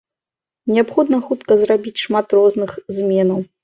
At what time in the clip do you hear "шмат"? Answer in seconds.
2.07-2.27